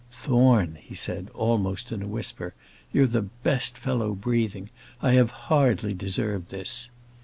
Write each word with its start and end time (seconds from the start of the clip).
"Thorne," 0.09 0.79
he 0.81 0.95
said, 0.95 1.29
almost 1.35 1.91
in 1.91 2.01
a 2.01 2.07
whisper, 2.07 2.55
"you're 2.91 3.05
the 3.05 3.21
best 3.21 3.77
fellow 3.77 4.15
breathing; 4.15 4.71
I 4.99 5.11
have 5.11 5.29
hardly 5.29 5.93
deserved 5.93 6.49
this." 6.49 6.89